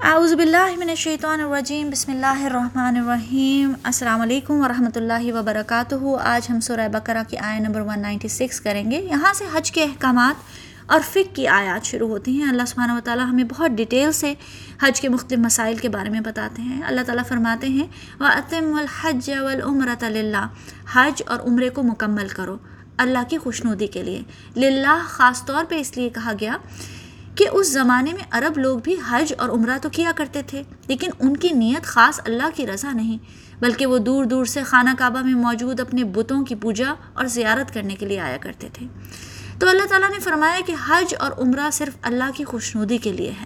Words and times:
اعوذ 0.00 0.34
باللہ 0.34 0.76
من 0.76 0.88
الشیطان 0.88 1.40
الرجیم، 1.40 1.90
بسم 1.90 2.12
اللہ 2.12 2.44
الرحمن 2.44 2.96
الرحیم۔ 2.96 3.72
السلام 3.82 4.20
علیکم 4.20 4.60
ورحمۃ 4.60 4.96
اللہ 4.96 5.32
وبرکاتہ۔ 5.32 5.94
آج 6.20 6.46
ہم 6.50 6.60
سورہ 6.60 6.88
بقرہ 6.92 7.22
کی 7.28 7.38
آئے 7.38 7.60
نمبر 7.60 7.80
196 7.80 8.60
کریں 8.60 8.90
گے۔ 8.90 9.00
یہاں 9.00 9.32
سے 9.34 9.44
حج 9.54 9.72
کے 9.72 9.84
احکامات 9.84 10.34
اور 10.86 11.00
فک 11.00 11.36
کی 11.36 11.48
آیات 11.48 11.84
شروع 11.84 12.08
ہوتی 12.08 12.42
ہیں۔ 12.42 12.48
اللہ 12.48 12.62
سبحانہ 12.66 12.92
و 12.92 13.00
تعالیٰ 13.04 13.26
ہمیں 13.26 13.44
بہت 13.44 13.70
ڈیٹیل 13.70 14.12
سے 14.12 14.34
حج 14.82 15.00
کے 15.00 15.08
مختلف 15.08 15.38
مسائل 15.38 15.76
کے 15.76 15.88
بارے 15.88 16.10
میں 16.10 16.20
بتاتے 16.20 16.62
ہیں۔ 16.62 16.82
اللہ 16.82 17.00
تعالیٰ 17.00 17.24
فرماتے 17.24 17.66
ہیں، 17.66 17.86
وَأَتِمُ 18.20 18.78
الْحَجَّ 18.78 19.38
وَالْعُمْرَةَ 19.38 20.10
لِلَّهِ۔ 20.10 20.46
حج 20.92 21.22
اور 21.26 21.40
عمرے 21.40 21.68
کو 21.68 21.82
مکمل 21.82 22.28
کرو، 22.28 22.56
اللہ 22.98 23.18
کی 23.28 23.38
خوشنودی 23.38 23.86
کے 23.86 24.02
لیے۔ 24.02 24.22
للہ 24.56 24.98
خاص 25.04 25.44
طور 25.44 25.64
پہ 25.68 25.74
اس 25.74 25.96
لیے 25.96 26.08
کہا 26.08 26.32
گیا 26.40 26.56
کہ 27.36 27.48
اس 27.52 27.72
زمانے 27.72 28.12
میں 28.12 28.22
عرب 28.30 28.58
لوگ 28.58 28.78
بھی 28.78 28.96
حج 29.08 29.32
اور 29.38 29.48
عمرہ 29.48 29.78
تو 29.82 29.88
کیا 29.88 30.12
کرتے 30.16 30.42
تھے، 30.42 30.62
لیکن 30.86 31.10
ان 31.20 31.36
کی 31.36 31.48
نیت 31.48 31.84
خاص 31.84 32.20
اللہ 32.24 32.48
کی 32.54 32.66
رضا 32.66 32.92
نہیں، 32.92 33.18
بلکہ 33.60 33.86
وہ 33.86 33.98
دور 33.98 34.24
دور 34.24 34.44
سے 34.44 34.62
خانہ 34.62 34.90
کعبہ 34.98 35.20
میں 35.20 35.34
موجود 35.34 35.80
اپنے 35.80 36.04
بتوں 36.04 36.44
کی 36.44 36.54
پوجا 36.54 36.94
اور 37.12 37.24
زیارت 37.24 37.74
کرنے 37.74 37.94
کے 37.94 38.06
لیے 38.06 38.20
آیا 38.20 38.36
کرتے 38.36 38.68
تھے۔ 38.72 38.86
تو 39.60 39.68
اللہ 39.68 39.86
تعالیٰ 39.88 40.10
نے 40.10 40.18
فرمایا 40.18 40.60
کہ 40.66 40.74
حج 40.86 41.14
اور 41.18 41.32
عمرہ 41.38 41.70
صرف 41.72 41.96
اللہ 42.02 42.30
کی 42.34 42.44
خوشنودی 42.44 42.98
کے 42.98 43.12
لیے 43.12 43.30
ہے۔ 43.30 43.44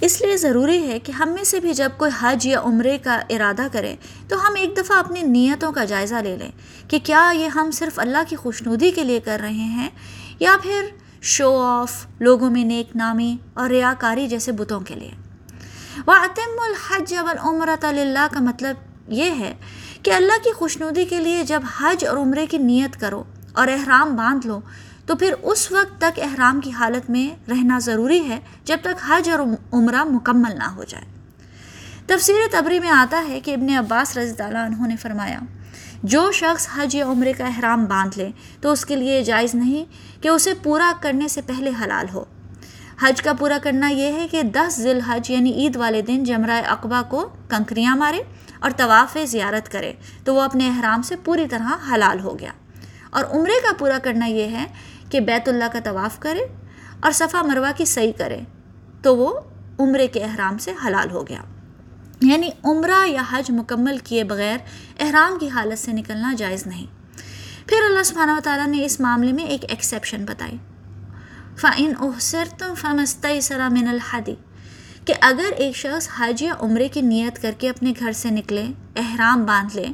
اس 0.00 0.22
لیے 0.22 0.36
ضروری 0.36 0.90
ہے 0.90 0.98
کہ 0.98 1.12
ہم 1.12 1.28
میں 1.28 1.44
سے 1.44 1.60
بھی 1.60 1.72
جب 1.72 1.90
کوئی 1.96 2.10
حج 2.20 2.46
یا 2.46 2.60
عمرے 2.60 2.98
کا 2.98 3.20
ارادہ 3.30 3.66
کریں 3.72 3.96
تو 4.28 4.48
ہم 4.48 4.54
ایک 4.54 4.76
دفعہ 4.76 4.98
اپنی 4.98 5.22
نیتوں 5.22 5.72
کا 5.72 5.84
جائزہ 5.84 6.14
لے 6.14 6.36
لیں 6.36 6.50
کہ 6.88 6.98
کیا 7.04 7.32
یہ 7.34 7.48
ہم 7.48 7.70
صرف 7.70 7.98
اللہ 7.98 8.18
کی 8.28 8.36
خوشنودی 8.36 8.90
کے 8.90 9.04
لیے 9.04 9.20
کر 9.20 9.38
رہے 9.40 9.70
ہیں 9.76 9.88
یا 10.40 10.56
پھر 10.62 10.84
شو 11.28 11.58
آف 11.60 12.06
لوگوں 12.18 12.50
میں 12.50 12.64
نیک 12.64 12.96
نامی 12.96 13.36
اور 13.54 13.70
ریاکاری 13.70 14.26
جیسے 14.28 14.52
بتوں 14.52 14.80
کے 14.80 14.94
لیے۔ 14.94 15.10
وہ 16.06 16.12
عطم 16.12 16.58
الحج 16.64 17.14
والعمرۃ 17.14 17.84
اللہ 17.84 18.26
کا 18.32 18.40
مطلب 18.40 19.12
یہ 19.12 19.30
ہے 19.30 19.54
کہ 20.02 20.10
اللہ 20.10 20.44
کی 20.44 20.52
خوشنودی 20.52 21.04
کے 21.04 21.20
لیے 21.20 21.42
جب 21.44 21.62
حج 21.78 22.04
اور 22.04 22.16
عمرے 22.16 22.46
کی 22.46 22.58
نیت 22.58 23.00
کرو 23.00 23.22
اور 23.52 23.68
احرام 23.68 24.14
باندھ 24.16 24.46
لو، 24.46 24.60
تو 25.06 25.14
پھر 25.14 25.34
اس 25.42 25.72
وقت 25.72 26.00
تک 26.00 26.20
احرام 26.22 26.60
کی 26.60 26.70
حالت 26.70 27.10
میں 27.10 27.50
رہنا 27.50 27.78
ضروری 27.78 28.22
ہے 28.28 28.40
جب 28.64 28.76
تک 28.82 29.04
حج 29.08 29.30
اور 29.30 29.38
عمرہ 29.72 30.04
مکمل 30.04 30.56
نہ 30.58 30.70
ہو 30.70 30.84
جائے۔ 30.84 31.04
تفسیر 32.06 32.48
تبری 32.52 32.80
میں 32.80 32.90
آتا 32.90 33.24
ہے 33.28 33.40
کہ 33.40 33.54
ابن 33.54 33.70
عباس 33.70 34.16
رضی 34.16 34.42
اللہ 34.42 34.58
عنہ 34.58 34.86
نے 34.86 34.96
فرمایا 34.96 35.38
جو 36.06 36.32
شخص 36.32 36.68
حج 36.76 36.94
یا 36.94 37.06
عمرے 37.06 37.32
کا 37.32 37.46
احرام 37.46 37.84
باندھ 37.84 38.18
لے 38.18 38.28
تو 38.60 38.72
اس 38.72 38.84
کے 38.84 38.96
لیے 38.96 39.24
جائز 39.24 39.54
نہیں 39.54 39.84
کہ 40.22 40.28
اسے 40.28 40.54
پورا 40.62 40.92
کرنے 41.00 41.28
سے 41.28 41.42
پہلے 41.42 41.70
حلال 41.84 42.06
ہو۔ 42.14 42.24
حج 43.02 43.22
کا 43.22 43.32
پورا 43.32 43.58
کرنا 43.62 43.88
یہ 43.88 44.12
ہے 44.12 44.28
کہ 44.30 44.42
دس 44.42 44.80
ذیل 44.80 45.00
حج 45.00 45.30
یعنی 45.30 45.52
عید 45.52 45.76
والے 45.76 46.02
دن 46.02 46.24
جمرہ 46.24 46.62
اقبا 46.66 47.02
کو 47.08 47.28
کنکریاں 47.48 47.96
مارے 47.96 48.18
اور 48.60 48.70
طواف 48.76 49.16
زیارت 49.24 49.72
کرے 49.72 49.92
تو 50.24 50.34
وہ 50.34 50.40
اپنے 50.40 50.68
احرام 50.68 51.02
سے 51.02 51.16
پوری 51.16 51.48
طرح 51.48 51.94
حلال 51.94 52.20
ہو 52.20 52.38
گیا۔ 52.38 52.50
اور 53.10 53.24
عمرے 53.24 53.60
کا 53.62 53.72
پورا 53.78 53.98
کرنا 54.02 54.26
یہ 54.26 54.44
ہے 54.44 54.64
کہ 55.10 55.20
بیت 55.20 55.48
اللہ 55.48 55.64
کا 55.72 55.78
طواف 55.84 56.18
کرے 56.18 56.40
اور 57.00 57.12
صفا 57.12 57.42
مروہ 57.42 57.72
کی 57.76 57.84
صحیح 57.84 58.12
کرے 58.18 58.40
تو 59.02 59.16
وہ 59.16 59.40
عمرے 59.78 60.06
کے 60.06 60.24
احرام 60.24 60.58
سے 60.58 60.72
حلال 60.86 61.10
ہو 61.10 61.26
گیا۔ 61.26 61.42
یعنی 62.20 62.48
عمرہ 62.64 63.06
یا 63.06 63.22
حج 63.30 63.50
مکمل 63.50 63.98
کیے 63.98 64.24
بغیر 64.24 64.58
احرام 65.00 65.38
کی 65.38 65.48
حالت 65.48 65.78
سے 65.78 65.92
نکلنا 65.92 66.34
جائز 66.36 66.66
نہیں۔ 66.66 66.86
پھر 67.66 67.76
اللہ 67.86 68.02
سبحانہ 68.02 68.32
و 68.32 68.38
تعالیٰ 68.44 68.66
نے 68.66 68.84
اس 68.84 69.00
معاملے 69.00 69.32
میں 69.32 69.44
ایک 69.44 69.64
ایکسیپشن 69.68 70.24
بتائی۔ 70.24 70.56
فعین 71.56 71.92
احسر 72.00 72.44
تم 72.58 72.74
فمست 72.74 73.26
سرا 73.42 73.68
من 73.68 73.88
الحدی 73.88 74.34
کہ 75.04 75.14
اگر 75.20 75.52
ایک 75.56 75.76
شخص 75.76 76.08
حج 76.18 76.42
یا 76.42 76.54
عمرے 76.60 76.88
کی 76.88 77.00
نیت 77.00 77.42
کر 77.42 77.52
کے 77.58 77.68
اپنے 77.68 77.92
گھر 77.98 78.12
سے 78.12 78.30
نکلے، 78.30 78.66
احرام 78.96 79.46
باندھ 79.46 79.76
لے 79.76 79.86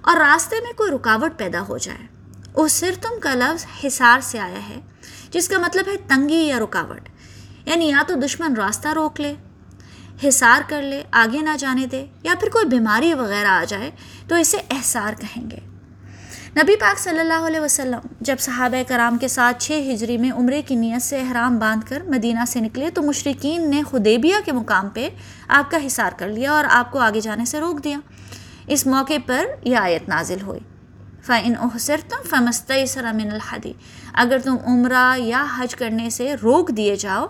اور 0.00 0.16
راستے 0.16 0.56
میں 0.62 0.72
کوئی 0.72 0.92
رکاوٹ 0.92 1.38
پیدا 1.38 1.60
ہو 1.68 1.78
جائے۔ 1.78 2.06
احسر 2.56 2.90
تم 3.02 3.20
کا 3.20 3.34
لفظ 3.34 3.66
حصار 3.86 4.20
سے 4.20 4.38
آیا 4.38 4.68
ہے، 4.68 4.80
جس 5.30 5.48
کا 5.48 5.58
مطلب 5.58 5.88
ہے 5.88 5.96
تنگی 5.96 6.46
یا 6.46 6.58
رکاوٹ۔ 6.58 7.08
یعنی 7.64 7.88
یا 7.88 8.02
تو 8.06 8.14
دشمن 8.14 8.54
راستہ 8.56 8.88
روک 8.88 9.20
لے 9.20 9.34
حصار 10.24 10.60
کر 10.68 10.82
لے، 10.82 11.02
آگے 11.10 11.40
نہ 11.40 11.56
جانے 11.58 11.86
دے 11.86 12.06
یا 12.22 12.34
پھر 12.40 12.48
کوئی 12.48 12.64
بیماری 12.64 13.14
وغیرہ 13.14 13.46
آ 13.46 13.64
جائے 13.68 13.90
تو 14.28 14.34
اسے 14.34 14.56
احسار 14.70 15.12
کہیں 15.20 15.50
گے۔ 15.50 15.58
نبی 16.56 16.76
پاک 16.76 16.98
صلی 16.98 17.18
اللہ 17.18 17.46
علیہ 17.46 17.60
وسلم 17.60 17.98
جب 18.20 18.36
صحابہ 18.38 18.82
کرام 18.88 19.18
کے 19.18 19.28
ساتھ 19.28 19.56
چھ 19.62 19.90
ہجری 19.94 20.18
میں 20.18 20.30
عمرے 20.30 20.62
کی 20.62 20.74
نیت 20.74 21.02
سے 21.02 21.20
احرام 21.20 21.58
باندھ 21.58 21.90
کر 21.90 22.02
مدینہ 22.02 22.44
سے 22.48 22.60
نکلے 22.60 22.90
تو 22.90 23.02
مشرقین 23.02 23.70
نے 23.70 23.82
خدیبیہ 23.90 24.36
کے 24.44 24.52
مقام 24.52 24.88
پہ 24.88 25.08
آپ 25.48 25.70
کا 25.70 25.78
حصار 25.86 26.10
کر 26.16 26.28
لیا 26.28 26.52
اور 26.52 26.64
آپ 26.70 26.90
کو 26.90 26.98
آگے 26.98 27.20
جانے 27.20 27.44
سے 27.44 27.60
روک 27.60 27.84
دیا۔ 27.84 27.98
اس 28.66 28.86
موقع 28.86 29.18
پر 29.26 29.44
یہ 29.64 29.76
آیت 29.76 30.08
نازل 30.08 30.40
ہوئی۔ 30.42 30.60
فعن 31.22 31.52
احسر 31.60 31.96
تم 32.08 32.22
فمست 32.30 32.72
من 33.14 33.30
الحدی 33.32 33.72
اگر 34.14 34.38
تم 34.38 34.56
عمرہ 34.66 35.14
یا 35.18 35.44
حج 35.56 35.76
کرنے 35.76 36.10
سے 36.10 36.34
روک 36.42 36.70
دیے 36.76 36.96
جاؤ 36.96 37.26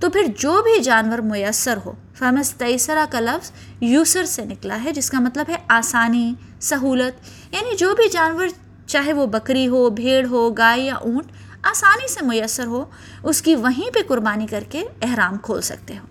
تو 0.00 0.10
پھر 0.10 0.26
جو 0.38 0.62
بھی 0.62 0.82
جانور 0.82 1.18
میسر 1.18 1.78
ہو 1.84 1.92
فیمس 2.14 2.52
تیسرا 2.54 3.04
کا 3.10 3.20
لفظ 3.20 3.50
یوسر 3.80 4.24
سے 4.24 4.44
نکلا 4.44 4.78
ہے، 4.84 4.92
جس 4.92 5.10
کا 5.10 5.20
مطلب 5.20 5.46
ہے 5.48 5.56
آسانی، 5.68 6.34
سہولت 6.60 7.54
یعنی 7.54 7.76
جو 7.76 7.94
بھی 7.94 8.08
جانور، 8.08 8.46
چاہے 8.86 9.12
وہ 9.12 9.26
بکری 9.26 9.68
ہو، 9.68 9.90
بھیڑ 9.90 10.26
ہو، 10.26 10.50
گائے 10.50 10.80
یا 10.80 10.94
اونٹ، 10.94 11.32
آسانی 11.62 12.08
سے 12.08 12.24
میسر 12.24 12.66
ہو، 12.66 12.84
اس 13.22 13.42
کی 13.42 13.54
وہیں 13.56 13.94
پہ 13.94 13.98
قربانی 14.06 14.46
کر 14.46 14.64
کے 14.70 14.84
احرام 15.02 15.38
کھول 15.38 15.60
سکتے 15.60 15.98
ہو۔ 15.98 16.06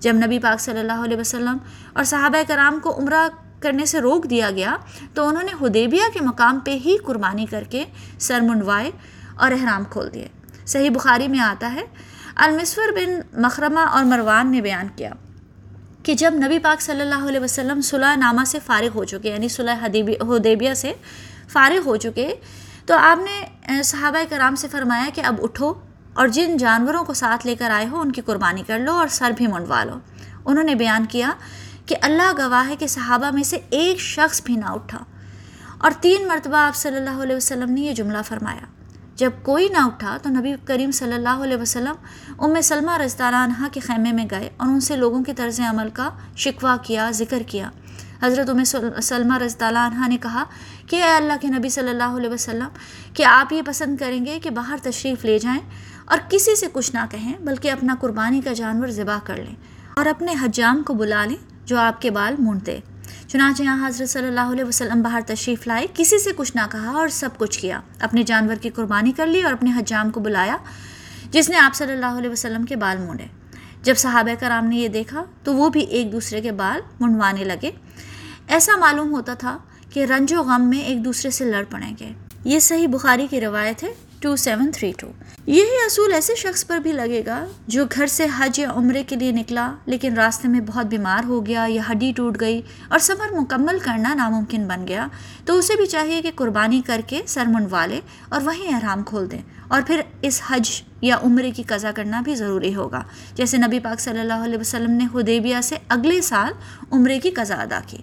جب 0.00 0.14
نبی 0.14 0.38
پاک 0.38 0.60
صلی 0.60 0.80
اللہ 0.80 1.04
علیہ 1.04 1.16
وسلم 1.16 1.56
اور 1.92 2.04
صحابہ 2.04 2.42
کرام 2.48 2.78
کو 2.82 2.98
عمرہ 2.98 3.28
کرنے 3.60 3.86
سے 3.86 4.00
روک 4.00 4.30
دیا 4.30 4.50
گیا، 4.50 4.76
تو 5.14 5.28
انہوں 5.28 5.42
نے 5.42 5.52
حدیبیہ 5.60 6.12
کے 6.12 6.20
مقام 6.20 6.60
پہ 6.60 6.70
ہی 6.70 6.96
قربانی 7.04 7.46
کر 7.46 7.64
کے 7.70 7.84
سر 8.18 8.40
منڈوائے 8.40 8.90
اور 9.36 9.52
احرام 9.52 9.84
کھول 9.84 10.08
دیے۔ 10.14 10.28
صحیح 10.66 10.90
بخاری 10.90 11.28
میں 11.28 11.40
آتا 11.40 11.72
ہے 11.72 11.84
المسور 12.38 12.92
بن 12.92 13.40
مخرمہ 13.42 13.80
اور 13.80 14.04
مروان 14.04 14.52
نے 14.52 14.60
بیان 14.60 14.88
کیا 14.96 15.10
کہ 16.02 16.14
جب 16.14 16.34
نبی 16.34 16.58
پاک 16.58 16.82
صلی 16.82 17.00
اللہ 17.00 17.28
علیہ 17.28 17.40
وسلم 17.40 17.80
صلاح 17.80 18.16
نامہ 18.16 18.44
سے 18.46 18.58
فارغ 18.66 18.88
ہو 18.94 19.04
چکے 19.04 19.28
یعنی 19.28 19.48
صلاح 19.48 19.86
حدیبیہ 19.86 20.74
سے 20.74 20.92
فارغ 21.48 21.80
ہو 21.86 21.96
چکے، 21.96 22.34
تو 22.86 22.94
آپ 22.94 23.18
نے 23.18 23.82
صحابہ 23.82 24.18
کرام 24.28 24.54
سے 24.54 24.68
فرمایا 24.68 25.10
کہ 25.14 25.20
اب 25.20 25.34
اٹھو 25.42 25.74
اور 26.14 26.28
جن 26.28 26.56
جانوروں 26.56 27.04
کو 27.04 27.14
ساتھ 27.14 27.46
لے 27.46 27.54
کر 27.54 27.70
آئے 27.70 27.88
ہو، 27.88 28.00
ان 28.00 28.12
کی 28.12 28.20
قربانی 28.20 28.62
کر 28.62 28.78
لو 28.78 28.92
اور 28.92 29.08
سر 29.08 29.30
بھی 29.36 29.46
منڈوا 29.46 29.84
لو۔ 29.84 29.98
انہوں 30.44 30.64
نے 30.64 30.74
بیان 30.74 31.06
کیا 31.06 31.30
کہ 31.86 31.96
اللہ 32.02 32.32
گواہ 32.38 32.68
ہے 32.68 32.76
کہ 32.76 32.86
صحابہ 32.86 33.30
میں 33.30 33.42
سے 33.42 33.58
ایک 33.70 34.00
شخص 34.00 34.42
بھی 34.42 34.56
نہ 34.56 34.66
اٹھا۔ 34.66 34.98
اور 35.78 35.90
تین 36.00 36.28
مرتبہ 36.28 36.56
آپ 36.56 36.76
صلی 36.76 36.96
اللہ 36.96 37.22
علیہ 37.22 37.36
وسلم 37.36 37.70
نے 37.70 37.80
یہ 37.80 37.92
جملہ 37.92 38.18
فرمایا۔ 38.24 38.77
جب 39.18 39.30
کوئی 39.42 39.68
نہ 39.68 39.78
اٹھا 39.78 40.16
تو 40.22 40.30
نبی 40.30 40.52
کریم 40.64 40.90
صلی 40.90 41.12
اللہ 41.12 41.42
علیہ 41.42 41.56
وسلم 41.56 41.94
ام 42.38 42.60
سلمہ 42.62 42.96
رضطالہ 42.98 43.36
عنہ 43.36 43.68
کے 43.72 43.80
خیمے 43.80 44.12
میں 44.12 44.26
گئے 44.30 44.48
اور 44.56 44.68
ان 44.68 44.80
سے 44.80 44.96
لوگوں 44.96 45.22
کے 45.24 45.32
طرز 45.36 45.60
عمل 45.68 45.88
کا 45.94 46.08
شکوہ 46.36 46.76
کیا، 46.82 47.10
ذکر 47.10 47.42
کیا۔ 47.46 47.70
حضرت 48.22 48.50
ام 48.50 48.62
سلمہ 49.00 49.38
رضطالہ 49.38 49.78
عنہ 49.78 50.08
نے 50.08 50.16
کہا 50.16 50.44
کہ 50.86 50.96
اے 50.96 51.10
اللہ 51.10 51.40
کے 51.40 51.48
نبی 51.48 51.68
صلی 51.68 51.88
اللہ 51.88 52.16
علیہ 52.16 52.30
وسلم، 52.30 52.68
کہ 53.14 53.24
آپ 53.24 53.52
یہ 53.52 53.62
پسند 53.66 53.96
کریں 53.96 54.24
گے 54.26 54.38
کہ 54.42 54.50
باہر 54.50 54.76
تشریف 54.82 55.24
لے 55.24 55.38
جائیں 55.38 55.60
اور 56.04 56.18
کسی 56.30 56.54
سے 56.56 56.66
کچھ 56.72 56.94
نہ 56.94 57.04
کہیں، 57.10 57.32
بلکہ 57.40 57.70
اپنا 57.70 57.94
قربانی 58.00 58.40
کا 58.40 58.52
جانور 58.52 58.88
ذبح 58.90 59.18
کر 59.24 59.36
لیں 59.36 59.54
اور 59.96 60.06
اپنے 60.06 60.34
حجام 60.42 60.82
کو 60.82 60.94
بلا 60.94 61.24
لیں 61.24 61.36
جو 61.64 61.78
آپ 61.78 62.00
کے 62.02 62.10
بال 62.10 62.34
مونڈتے۔ 62.38 62.78
چنانچہ 63.28 63.62
یہاں 63.62 63.88
حضرت 63.88 64.08
صلی 64.08 64.28
اللہ 64.28 64.40
علیہ 64.40 64.64
وسلم 64.64 65.02
باہر 65.02 65.20
تشریف 65.26 65.66
لائے، 65.66 65.86
کسی 65.94 66.18
سے 66.18 66.30
کچھ 66.36 66.56
نہ 66.56 66.60
کہا 66.70 66.90
اور 66.90 67.08
سب 67.08 67.28
کچھ 67.38 67.58
کیا۔ 67.58 67.80
اپنے 68.00 68.22
جانور 68.22 68.54
کی 68.54 68.70
قربانی 68.70 69.12
کر 69.12 69.26
لی 69.26 69.42
اور 69.42 69.52
اپنے 69.52 69.70
حجام 69.78 70.10
کو 70.10 70.20
بلایا، 70.20 70.56
جس 71.30 71.50
نے 71.50 71.56
آپ 71.56 71.74
صلی 71.74 71.92
اللہ 71.92 72.06
علیہ 72.06 72.30
وسلم 72.30 72.64
کے 72.64 72.76
بال 72.76 72.98
مونڈے۔ 72.98 73.24
جب 73.82 73.94
صحابہ 73.96 74.34
کرام 74.40 74.66
نے 74.66 74.76
یہ 74.76 74.88
دیکھا، 74.88 75.24
تو 75.44 75.54
وہ 75.54 75.68
بھی 75.68 75.80
ایک 75.80 76.12
دوسرے 76.12 76.40
کے 76.40 76.52
بال 76.52 76.80
منڈوانے 77.00 77.44
لگے۔ 77.44 77.70
ایسا 78.48 78.76
معلوم 78.76 79.12
ہوتا 79.12 79.34
تھا 79.34 79.58
کہ 79.90 80.04
رنج 80.04 80.34
و 80.34 80.42
غم 80.42 80.68
میں 80.68 80.78
ایک 80.78 81.04
دوسرے 81.04 81.30
سے 81.30 81.44
لڑ 81.44 81.64
پڑیں 81.70 81.94
گے۔ 82.00 82.12
یہ 82.44 82.58
صحیح 82.58 82.88
بخاری 82.88 83.26
کی 83.30 83.40
روایت 83.40 83.82
ہے۔ 83.82 83.92
Two 84.20 84.36
seven 84.36 84.70
three 84.74 84.92
two. 84.96 85.10
یہی 85.46 85.84
اصول 85.86 86.12
ایسے 86.12 86.34
شخص 86.34 86.66
پر 86.66 86.78
بھی 86.78 86.92
لگے 86.92 87.22
گا 87.26 87.46
جو 87.66 87.84
گھر 87.94 88.06
سے 88.06 88.26
حج 88.38 88.58
یا 88.58 88.70
عمرے 88.70 89.02
کے 89.02 89.16
لیے 89.16 89.32
نکلا، 89.32 89.74
لیکن 89.86 90.14
راستے 90.14 90.48
میں 90.48 90.60
بہت 90.60 90.86
بیمار 90.86 91.24
ہو 91.24 91.46
گیا 91.46 91.64
یا 91.68 91.82
ہڈی 91.90 92.12
ٹوٹ 92.16 92.40
گئی 92.40 92.62
اور 92.88 92.98
سفر 92.98 93.40
مکمل 93.40 93.78
کرنا 93.78 94.14
ناممکن 94.14 94.68
بن 94.68 94.88
گیا، 94.88 95.06
تو 95.44 95.58
اسے 95.58 95.76
بھی 95.76 95.86
چاہیے 95.86 96.22
کہ 96.22 96.30
قربانی 96.34 96.82
کر 96.86 97.00
کے 97.06 97.22
سر 97.26 97.44
منڈوا 97.46 97.86
لے 97.86 98.00
اور 98.28 98.40
وہیں 98.44 98.74
احرام 98.74 99.02
کھول 99.02 99.30
دیں۔ 99.30 99.42
اور 99.68 99.82
پھر 99.86 100.00
اس 100.22 100.42
حج 100.50 100.82
یا 101.00 101.16
عمرے 101.22 101.50
کی 101.50 101.62
قضا 101.62 101.92
کرنا 101.92 102.20
بھی 102.20 102.34
ضروری 102.34 102.74
ہوگا۔ 102.74 103.02
جیسے 103.34 103.56
نبی 103.56 103.80
پاک 103.80 104.00
صلی 104.00 104.20
اللہ 104.20 104.44
علیہ 104.44 104.58
وسلم 104.58 104.90
نے 104.90 105.04
حدیبیہ 105.14 105.60
سے 105.62 105.76
اگلے 105.88 106.20
سال 106.20 106.52
عمرے 106.90 107.18
کی 107.18 107.30
قضا 107.30 107.54
ادا 107.54 107.80
کی۔ 107.86 107.98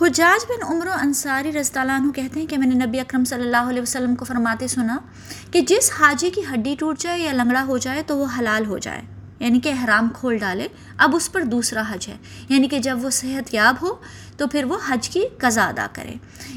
حجاج 0.00 0.44
بن 0.48 0.74
عمر 0.74 0.86
و 0.86 0.92
انصاری 0.92 1.52
رضی 1.52 1.78
اللہ 1.78 1.92
عنہ 1.92 2.10
کہتے 2.10 2.40
ہیں 2.40 2.46
کہ 2.46 2.58
میں 2.58 2.66
نے 2.66 2.86
نبی 2.86 3.00
اکرم 3.00 3.24
صلی 3.24 3.42
اللہ 3.42 3.68
علیہ 3.68 3.82
وسلم 3.82 4.14
کو 4.14 4.24
فرماتے 4.24 4.68
سنا 4.68 4.98
کہ 5.50 5.60
جس 5.60 5.90
حاجی 6.00 6.30
کی 6.30 6.40
ہڈی 6.54 6.74
ٹوٹ 6.78 6.98
جائے 6.98 7.20
یا 7.20 7.32
لنگڑا 7.32 7.64
ہو 7.64 7.78
جائے 7.78 8.02
تو 8.02 8.18
وہ 8.18 8.26
حلال 8.38 8.66
ہو 8.66 8.78
جائے 8.78 9.02
یعنی 9.38 9.60
کہ 9.60 9.68
احرام 9.68 10.08
کھول 10.14 10.38
ڈالے، 10.38 10.68
اب 10.98 11.16
اس 11.16 11.32
پر 11.32 11.42
دوسرا 11.42 11.82
حج 11.88 12.08
ہے۔ 12.08 12.16
یعنی 12.48 12.68
کہ 12.68 12.78
جب 12.78 12.98
وہ 13.02 13.10
صحت 13.10 13.54
یاب 13.54 13.74
ہو 13.82 13.94
تو 14.36 14.46
پھر 14.46 14.64
وہ 14.64 14.78
حج 14.88 15.08
کی 15.08 15.22
قضا 15.38 15.66
ادا 15.66 15.86
کرے۔ 15.92 16.14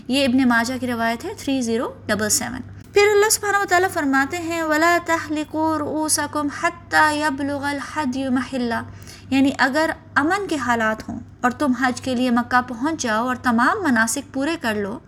یہ 0.08 0.26
ابن 0.26 0.48
ماجہ 0.50 0.74
کی 0.80 0.88
روایت 0.88 1.26
ہے 1.26 1.34
تھری 1.38 1.62
زیرو 1.62 1.92
ڈبل 2.06 2.30
سیون 2.30 2.62
پھر 2.94 3.02
اللہ 3.02 3.30
سبحانہ 3.30 3.58
و 3.58 3.66
تعالیٰ 3.70 3.90
فرماتے 3.90 4.38
ہیں، 4.38 4.64
ولا 4.64 4.98
تحلقوا 5.06 6.48
حتى 6.62 7.18
يبلغ 7.18 7.64
الحدي 7.64 8.28
محلہ 8.28 8.82
یعنی 9.30 9.52
اگر 9.58 9.90
امن 10.16 10.48
کے 10.48 10.56
حالات 10.56 11.10
ہوں 11.10 11.20
اور 11.42 11.52
تم 11.52 11.72
حج 11.72 12.02
کے 12.02 12.16
لیے 12.16 12.30
مکہ 12.32 12.62
پہنچ 12.68 13.02
جاؤ 13.02 13.28
اور 13.28 13.36
تمام 13.36 13.84
مناسک 13.84 14.34
پورے 14.34 14.56
کر 14.62 14.76
لو، 14.76 15.00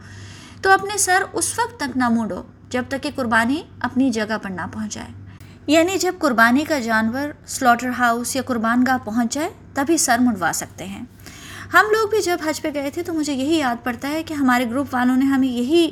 تو 0.61 0.71
اپنے 0.71 0.97
سر 0.97 1.23
اس 1.33 1.59
وقت 1.59 1.79
تک 1.79 1.97
نہ 1.97 2.09
موڑو 2.09 2.43
جب 2.69 2.83
تک 2.87 3.03
کہ 3.03 3.11
قربانی 3.15 3.61
اپنی 3.79 4.09
جگہ 4.09 4.37
پر 4.41 4.49
نہ 4.49 4.61
پہنچ 4.73 4.93
جائے۔ 4.93 5.35
یعنی 5.67 5.97
جب 5.97 6.13
قربانی 6.19 6.63
کا 6.65 6.79
جانور 6.79 7.47
سلاٹر 7.47 7.89
ہاؤس 7.97 8.35
یا 8.35 8.41
قربان 8.45 8.83
گاہ 8.87 8.97
پہنچ 9.03 9.33
جائے، 9.33 9.49
تبھی 9.73 9.97
سر 9.97 10.17
مڑوا 10.19 10.51
سکتے 10.53 10.85
ہیں۔ 10.85 11.05
ہم 11.74 11.86
لوگ 11.92 12.07
بھی 12.10 12.21
جب 12.21 12.38
حج 12.45 12.62
پہ 12.62 12.69
گئے 12.74 12.89
تھے 12.89 13.04
تو 13.04 13.13
مجھے 13.13 13.33
یہی 13.33 13.57
یاد 13.57 13.83
پڑتا 13.83 14.10
ہے 14.10 14.21
کہ 14.24 14.33
ہمارے 14.33 14.69
گروپ 14.69 14.94
والوں 14.94 15.18
نے 15.18 15.25
ہمیں 15.25 15.48
یہی 15.48 15.89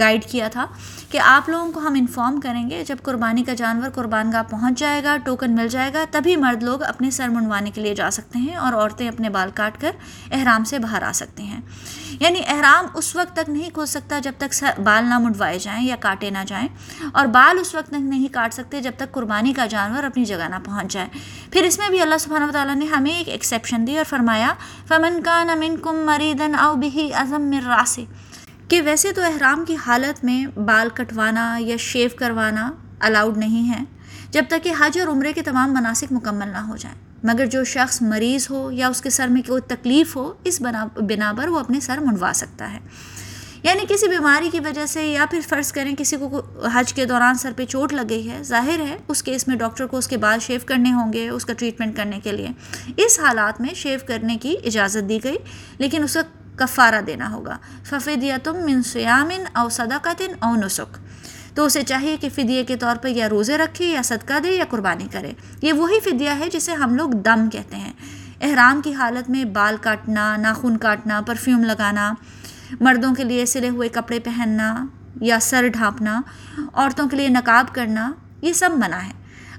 گائیڈ 0.00 0.24
کیا 0.24 0.48
تھا 0.48 0.66
کہ 1.10 1.18
آپ 1.24 1.48
لوگوں 1.48 1.72
کو 1.72 1.80
ہم 1.80 1.94
انفارم 1.98 2.40
کریں 2.40 2.68
گے 2.70 2.82
جب 2.86 2.96
قربانی 3.02 3.42
کا 3.44 3.54
جانور 3.54 3.90
قربان 3.94 4.32
گاہ 4.32 4.42
پہنچ 4.50 4.78
جائے 4.78 5.02
گا 5.04 5.16
ٹوکن 5.24 5.54
مل 5.56 5.68
جائے 5.68 5.92
گا، 5.94 6.04
تبھی 6.10 6.36
مرد 6.36 6.62
لوگ 6.62 6.82
اپنے 6.82 7.10
سر 7.10 7.28
منڈوانے 7.28 7.70
کے 7.70 7.80
لیے 7.80 7.94
جا 7.94 8.10
سکتے 8.10 8.38
ہیں 8.38 8.56
اور 8.56 8.72
عورتیں 8.72 9.08
اپنے 9.08 9.30
بال 9.30 9.50
کاٹ 9.54 9.80
کر 9.80 9.96
احرام 10.30 10.64
سے 10.64 10.78
باہر 10.78 11.02
آ 11.02 11.12
سکتے 11.14 11.42
ہیں۔ 11.42 11.60
یعنی 12.20 12.40
احرام 12.46 12.86
اس 12.94 13.16
وقت 13.16 13.36
تک 13.36 13.50
نہیں 13.50 13.70
کھول 13.70 13.86
سکتا 13.86 14.18
جب 14.18 14.32
تک 14.38 14.64
بال 14.84 15.04
نہ 15.04 15.18
منڈوائے 15.18 15.58
جائیں 15.58 15.86
یا 15.86 15.96
کاٹے 15.96 16.30
نہ 16.30 16.38
جائیں 16.46 16.68
اور 17.12 17.26
بال 17.26 17.58
اس 17.60 17.74
وقت 17.74 17.86
تک 17.86 18.00
نہیں 18.00 18.32
کاٹ 18.32 18.54
سکتے 18.54 18.80
جب 18.80 18.92
تک 18.96 19.12
قربانی 19.12 19.52
کا 19.52 19.66
جانور 19.66 20.04
اپنی 20.04 20.24
جگہ 20.24 20.48
نہ 20.48 20.56
پہنچ 20.64 20.92
جائے۔ 20.92 21.08
پھر 21.50 21.62
اس 21.62 21.78
میں 21.78 21.88
بھی 21.90 22.00
اللہ 22.00 22.18
سبحانہ 22.20 22.44
و 22.44 22.52
تعالیٰ 22.52 22.74
نے 22.74 22.86
ہمیں 22.86 23.12
ایک 23.12 23.28
ایکسیپشن 23.28 23.86
دی 23.86 23.96
اور 23.96 24.04
فرمایا، 24.04 24.54
فمن 24.88 25.22
کا 25.22 25.42
نمن 25.44 25.76
کم 25.76 25.96
مریدن 26.06 26.54
او 26.54 26.74
بہی 26.74 27.08
ازم 27.14 27.50
مر 27.50 27.70
کہ 28.68 28.82
ویسے 28.82 29.12
تو 29.12 29.22
احرام 29.22 29.64
کی 29.64 29.76
حالت 29.86 30.24
میں 30.24 30.46
بال 30.46 30.88
کٹوانا 30.94 31.56
یا 31.60 31.76
شیو 31.78 32.08
کروانا 32.18 32.70
الاؤڈ 33.00 33.36
نہیں 33.36 33.70
ہے 33.70 33.84
جب 34.30 34.44
تک 34.48 34.64
کہ 34.64 34.72
حج 34.80 34.98
اور 34.98 35.08
عمرے 35.08 35.32
کے 35.32 35.42
تمام 35.42 35.74
مناسب 35.74 36.06
مکمل 36.10 36.48
نہ 36.48 36.58
ہو 36.58 36.76
جائیں۔ 36.76 37.07
مگر 37.24 37.46
جو 37.46 37.64
شخص 37.64 38.02
مریض 38.02 38.46
ہو 38.50 38.70
یا 38.70 38.88
اس 38.88 39.00
کے 39.00 39.10
سر 39.10 39.28
میں 39.28 39.42
کوئی 39.46 39.62
تکلیف 39.62 40.16
ہو، 40.16 40.32
اس 40.44 40.60
بنا 40.60 40.86
بنا 40.96 41.32
پر 41.38 41.48
وہ 41.48 41.58
اپنے 41.58 41.80
سر 41.80 41.98
منڈوا 41.98 42.32
سکتا 42.34 42.72
ہے۔ 42.72 42.78
یعنی 43.62 43.80
کسی 43.88 44.08
بیماری 44.08 44.50
کی 44.50 44.60
وجہ 44.60 44.86
سے 44.86 45.06
یا 45.06 45.24
پھر 45.30 45.40
فرض 45.48 45.72
کریں 45.72 45.94
کسی 45.98 46.16
کو 46.16 46.42
حج 46.72 46.94
کے 46.94 47.04
دوران 47.04 47.34
سر 47.34 47.52
پہ 47.56 47.64
چوٹ 47.64 47.92
لگ 47.92 48.02
گئی 48.08 48.30
ہے، 48.30 48.42
ظاہر 48.42 48.78
ہے 48.78 48.96
اس 49.08 49.22
کیس 49.22 49.48
میں 49.48 49.56
ڈاکٹر 49.56 49.86
کو 49.86 49.96
اس 49.96 50.08
کے 50.08 50.16
بال 50.16 50.38
شیو 50.40 50.60
کرنے 50.66 50.92
ہوں 50.92 51.12
گے 51.12 51.28
اس 51.28 51.44
کا 51.44 51.52
ٹریٹمنٹ 51.52 51.96
کرنے 51.96 52.20
کے 52.20 52.32
لیے۔ 52.32 52.48
اس 52.96 53.20
حالات 53.20 53.60
میں 53.60 53.74
شیو 53.74 53.98
کرنے 54.06 54.36
کی 54.36 54.56
اجازت 54.64 55.08
دی 55.08 55.18
گئی، 55.24 55.36
لیکن 55.78 56.02
اس 56.02 56.14
کا 56.14 56.20
کفارہ 56.56 57.00
دینا 57.00 57.32
ہوگا۔ 57.32 57.56
ففدیہ 57.84 58.34
تم 58.44 58.54
من 58.54 58.82
سیامن 58.82 59.44
او 59.54 59.68
صدقتن 59.68 60.32
او 60.38 60.54
نسک 60.54 60.98
تو 61.58 61.64
اسے 61.64 61.82
چاہیے 61.82 62.16
کہ 62.16 62.28
فدیے 62.28 62.64
کے 62.64 62.76
طور 62.76 62.96
پر 62.96 63.08
یا 63.08 63.28
روزے 63.28 63.58
رکھے 63.58 63.84
یا 63.84 64.02
صدقہ 64.02 64.38
دے 64.38 64.50
یا 64.50 64.64
قربانی 64.68 65.04
کرے۔ 65.10 65.32
یہ 65.62 65.72
وہی 65.72 66.00
فدیہ 66.00 66.30
ہے 66.30 66.48
جسے 66.52 66.72
ہم 66.72 66.94
لوگ 66.94 67.10
دم 67.10 67.50
کہتے 67.50 67.76
ہیں۔ 67.76 67.92
احرام 68.40 68.80
کی 68.84 68.92
حالت 68.92 69.30
میں 69.30 69.44
بال 69.44 69.76
کاٹنا، 69.80 70.36
ناخن 70.36 70.76
کاٹنا 70.76 71.20
پرفیوم 71.20 71.64
لگانا، 71.64 72.14
مردوں 72.80 73.14
کے 73.14 73.24
لیے 73.24 73.46
سلے 73.46 73.68
ہوئے 73.68 73.88
کپڑے 73.88 74.18
پہننا 74.18 74.86
یا 75.20 75.38
سر 75.40 75.68
ڈھانپنا، 75.68 76.20
عورتوں 76.74 77.08
کے 77.08 77.16
لیے 77.16 77.28
نقاب 77.28 77.74
کرنا، 77.74 78.12
یہ 78.42 78.52
سب 78.52 78.70
منع 78.76 78.96
ہے۔ 78.96 79.12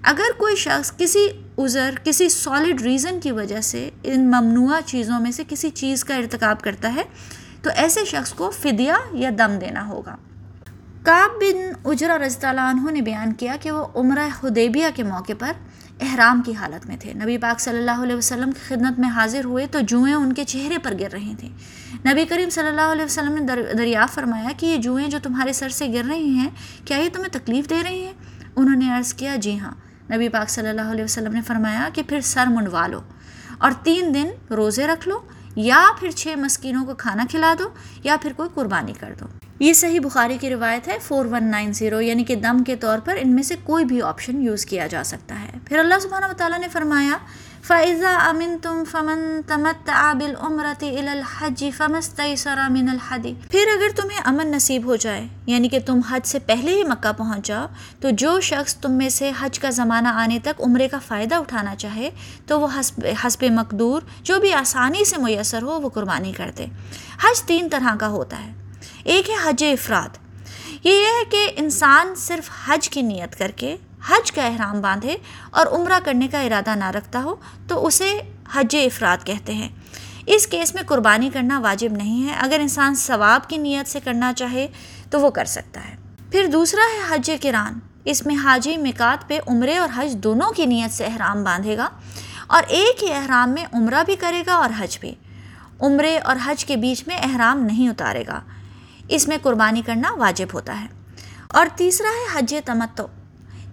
اگر 0.04 0.38
کوئی 0.38 0.56
شخص 0.56 0.92
کسی 0.98 1.28
عذر، 1.58 1.96
کسی 2.04 2.30
سالڈ 2.30 2.82
ریزن 2.82 3.20
کی 3.20 3.32
وجہ 3.32 3.62
سے 3.62 3.90
ان 4.04 4.28
ممنوع 4.28 4.80
چیزوں 4.86 5.20
میں 5.20 5.32
سے 5.32 5.44
کسی 5.48 5.70
چیز 5.70 6.04
کا 6.04 6.16
ارتکاب 6.16 6.62
کرتا 6.62 6.94
ہے، 6.96 7.04
تو 7.62 7.70
ایسے 7.76 8.06
شخص 8.06 8.34
کو 8.34 8.50
فدیہ 8.50 8.94
یا 9.12 9.30
دم 9.38 9.60
دینا 9.62 9.88
ہوگا۔ 9.88 10.16
کاب 11.04 11.40
بن 11.40 11.72
اجرا 11.90 12.18
رضی 12.20 12.46
اللہ 12.48 12.62
عنہ 12.62 12.92
نے 12.92 13.02
بیان 13.02 13.34
کیا 13.34 13.56
کہ 13.62 13.72
وہ 13.72 13.86
عمرہ 13.96 14.28
حدیبیہ 14.44 14.86
کے 14.96 15.04
موقع 15.04 15.34
پر 15.40 15.52
احرام 16.02 16.42
کی 16.46 16.54
حالت 16.56 16.86
میں 16.88 16.98
تھے۔ 16.98 17.14
نبی 17.14 17.38
پاک 17.38 17.60
صلی 17.60 17.78
اللہ 17.78 18.04
علیہ 18.04 18.16
وسلم 18.16 18.52
کی 18.52 18.60
خدمت 18.68 19.00
میں 19.00 19.10
حاضر 19.10 19.46
ہوئے 19.46 19.66
تو 19.68 19.80
جوئیں 19.88 20.14
ان 20.14 20.34
کے 20.34 20.44
چہرے 20.44 20.78
پر 20.78 20.94
گر 21.00 21.12
رہی 21.14 21.34
تھیں۔ 21.40 21.50
نبی 22.06 22.26
کریم 22.26 22.50
صلی 22.50 22.68
اللہ 22.68 22.92
علیہ 22.92 23.06
وسلم 23.06 23.34
نے 23.34 23.74
دریافت 23.78 24.16
فرمایا 24.16 24.50
کہ 24.58 24.66
یہ 24.66 24.78
جوئیں 24.78 25.08
جو 25.08 25.20
تمہارے 25.24 25.54
سر 25.54 25.70
سے 25.70 25.88
گر 25.94 26.06
رہی 26.10 26.30
ہیں، 26.30 26.50
کیا 26.86 26.98
یہ 26.98 27.10
تمہیں 27.14 27.32
تکلیف 27.32 27.70
دے 27.70 27.84
رہی 27.84 28.06
ہیں؟ 28.06 28.14
انہوں 28.56 28.76
نے 28.76 28.92
عرض 28.98 29.14
کیا 29.14 29.36
جی 29.36 29.60
ہاں۔ 29.60 29.74
نبی 30.12 30.30
پاک 30.30 30.50
صلی 30.50 30.70
اللہ 30.70 30.92
علیہ 30.92 31.04
وسلم 31.04 31.34
نے 31.34 31.42
فرمایا 31.48 31.90
کہ 31.94 32.04
پھر 32.08 32.22
سر 32.22 32.48
منڈوا 32.48 32.88
لو 32.88 33.02
اور 33.58 33.72
تین 33.84 34.14
دن 34.14 34.30
روزے 34.56 34.88
رکھ 34.88 35.08
لو 35.08 35.20
یا 35.56 35.86
پھر 36.00 36.12
چھ 36.12 36.36
مسکینوں 36.38 36.86
کو 36.86 36.94
کھانا 36.96 37.26
کھلا 37.30 37.54
دو 37.60 37.70
یا 38.04 38.16
پھر 38.22 38.34
کوئی 38.36 38.50
قربانی 38.54 38.94
کر 39.00 39.14
دو۔ 39.20 39.26
یہ 39.60 39.74
صحیح 39.74 40.00
بخاری 40.00 40.38
کی 40.42 40.50
روایت 40.50 40.88
ہے 40.88 40.98
فور 41.02 41.26
ون 41.26 41.52
نائن 41.52 41.74
زیرو 41.74 42.02
یعنی 42.02 42.24
کہ 42.24 42.36
دم 42.36 42.64
کے 42.64 42.76
طور 42.76 43.00
پر 43.00 43.18
ان 43.20 43.30
میں 43.30 43.44
سے 43.44 43.56
کوئی 43.64 43.86
بھی 43.86 44.02
آپشن 44.02 44.42
یوز 44.44 44.66
کیا 44.66 44.88
جا 44.88 45.04
سکتا 45.04 45.40
ہے۔ 45.40 45.60
پھر 45.66 45.80
اللہ 45.80 46.00
سبحانہ 46.02 46.26
و 46.26 46.34
تعالیٰ 46.38 46.60
نے 46.60 46.68
فرمایا 46.68 47.18
فائزہ 47.64 48.08
امن 48.08 48.58
تم 48.62 48.84
فمن 48.92 49.42
تمت 49.48 49.90
عابل 49.90 50.34
عمرت 50.40 50.84
الحجی 50.84 51.72
فمست 51.72 52.22
من 52.70 52.90
الحدی 52.90 53.34
پھر 53.52 53.68
اگر 53.74 53.88
تمہیں 53.96 54.20
امن 54.26 54.48
نصیب 54.48 54.86
ہو 54.86 54.96
جائے 54.96 55.28
یعنی 55.46 55.70
کہ 55.70 55.80
تم 55.86 56.00
حج 56.10 56.28
سے 56.28 56.40
پہلے 56.40 56.72
ہی 56.72 56.84
مکہ 56.84 57.12
پہنچ 57.18 57.48
جاؤ 57.48 57.66
تو 58.00 58.10
جو 58.10 58.40
شخص 58.40 58.76
تم 58.76 58.92
میں 58.92 59.10
سے 59.10 59.32
حج 59.42 59.60
کا 59.60 59.70
زمانہ 59.70 60.08
آنے 60.08 60.40
تک 60.44 60.62
عمرے 60.62 60.88
کا 60.88 60.98
فائدہ 61.08 61.36
اٹھانا 61.36 61.76
چاہے، 61.76 62.10
تو 62.48 62.60
وہ 62.60 62.68
حسب 62.80 63.06
حسب 63.26 63.44
مقدور 63.44 64.02
جو 64.24 64.40
بھی 64.40 64.54
آسانی 64.54 65.06
سے 65.06 65.18
میسر 65.18 65.62
ہو، 65.62 65.80
وہ 65.82 65.90
قربانی 65.90 66.32
کر 66.32 66.52
دے۔ 66.58 66.66
حج 67.24 67.42
تین 67.42 67.70
طرح 67.70 67.96
کا 67.96 68.08
ہوتا 68.08 68.38
ہے۔ 68.46 68.59
ایک 69.04 69.30
ہے 69.30 69.36
حج 69.46 69.64
افراد۔ 69.64 70.18
یہ 70.84 70.92
یہ 70.92 71.06
ہے 71.06 71.26
کہ 71.32 71.52
انسان 71.56 72.16
صرف 72.16 72.50
حج 72.68 72.90
کی 72.90 73.02
نیت 73.02 73.36
کر 73.36 73.52
کے 73.56 73.78
حج 74.08 74.32
کا 74.32 74.44
احرام 74.44 74.82
باندھے 74.82 75.16
اور 75.52 75.68
عمرہ 75.68 76.00
کرنے 76.04 76.28
کا 76.28 76.42
ارادہ 76.42 76.76
نہ 76.76 76.90
رکھتا 76.90 77.24
ہو 77.24 77.36
تو 77.68 77.88
اسے 77.88 78.22
حج 78.54 78.76
افراد 78.76 79.26
کہتے 79.26 79.54
ہیں۔ 79.54 79.70
اس 80.26 80.48
کیس 80.48 80.76
میں 80.76 80.84
قربانی 80.84 81.30
کرنا 81.34 81.60
واجب 81.60 81.92
نہیں 81.92 82.30
ہے۔ 82.30 82.34
اگر 82.40 82.58
انسان 82.60 82.96
ثواب 82.96 83.50
کی 83.50 83.58
نیت 83.58 83.90
سے 83.90 84.00
کرنا 84.00 84.34
چاہے 84.34 84.68
تو 85.10 85.20
وہ 85.20 85.30
کر 85.30 85.46
سکتا 85.46 85.88
ہے۔ 85.88 85.96
پھر 86.32 86.48
دوسرا 86.48 86.82
ہے 86.82 87.16
حج 87.16 87.32
کران۔ 87.42 87.80
اس 88.06 88.26
میں 88.26 88.36
حاجی 88.36 88.78
مکات 88.78 89.30
پہ 89.30 89.40
عمرے 89.48 89.78
اور 89.78 89.90
حج 89.96 90.16
دونوں 90.16 90.52
کی 90.52 90.66
نیت 90.66 90.94
سے 90.94 91.06
احرام 91.06 91.44
باندھے 91.44 91.78
گا 91.78 91.90
اور 92.48 92.64
ایک 92.68 93.04
ہی 93.04 93.14
احرام 93.14 93.50
میں 93.50 93.66
عمرہ 93.74 94.04
بھی 94.06 94.16
کرے 94.16 94.44
گا 94.48 94.54
اور 94.54 94.70
حج 94.78 95.00
بھی۔ 95.00 95.16
عمرے 95.80 96.18
اور 96.18 96.36
حج 96.46 96.66
کے 96.66 96.76
بیچ 96.76 97.04
میں 97.08 97.18
احرام 97.24 97.60
نہیں 97.60 97.90
اتارے 97.90 98.24
گا۔ 98.28 98.42
اس 99.10 99.28
میں 99.28 99.38
قربانی 99.42 99.82
کرنا 99.82 100.12
واجب 100.16 100.48
ہوتا 100.54 100.82
ہے۔ 100.82 100.88
اور 101.48 101.66
تیسرا 101.76 102.08
ہے 102.08 102.40
حج 102.40 102.56
تمتو 102.66 103.08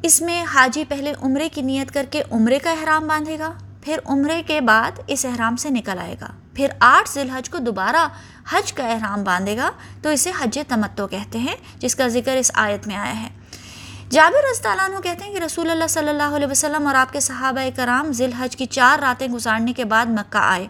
اس 0.02 0.22
میں 0.22 0.44
حاجی 0.44 0.84
پہلے 0.88 1.12
عمرے 1.22 1.48
کی 1.48 1.62
نیت 1.62 1.94
کر 1.94 2.06
کے 2.10 2.22
عمرے 2.30 2.58
کا 2.58 2.70
احرام 2.70 3.08
باندھے 3.08 3.38
گا، 3.38 3.52
پھر 3.82 3.98
عمرے 4.04 4.42
کے 4.46 4.60
بعد 4.60 4.92
اس 5.06 5.24
احرام 5.24 5.56
سے 5.56 5.70
نکل 5.70 5.98
آئے 5.98 6.16
گا۔ 6.20 6.26
پھر 6.54 6.66
آٹھ 6.80 7.10
ذی 7.10 7.20
الحج 7.20 7.50
کو 7.50 7.58
دوبارہ 7.58 8.08
حج 8.50 8.72
کا 8.72 8.86
احرام 8.86 9.24
باندھے 9.24 9.56
گا، 9.56 9.70
تو 10.02 10.08
اسے 10.08 10.30
حج 10.40 10.58
تمتو 10.68 11.06
کہتے 11.06 11.38
ہیں، 11.38 11.56
جس 11.78 11.94
کا 11.94 12.08
ذکر 12.08 12.36
اس 12.36 12.50
آیت 12.54 12.86
میں 12.86 12.96
آیا 12.96 13.22
ہے۔ 13.22 13.28
جابر 14.10 14.50
رضی 14.52 14.68
اللہ 14.68 14.82
عنہ 14.82 15.00
کہتے 15.02 15.24
ہیں 15.24 15.34
کہ 15.34 15.38
رسول 15.38 15.70
اللہ 15.70 15.86
صلی 15.88 16.08
اللہ 16.08 16.36
علیہ 16.36 16.46
وسلم 16.46 16.86
اور 16.86 16.94
آپ 16.94 17.12
کے 17.12 17.20
صحابہ 17.20 17.76
کرام 17.76 18.12
ذی 18.12 18.24
الحج 18.24 18.56
کی 18.56 18.66
چار 18.66 18.98
راتیں 18.98 19.28
گزارنے 19.28 19.72
کے 19.72 19.84
بعد 19.84 20.06
مکہ 20.06 20.38
آئے۔ 20.38 20.66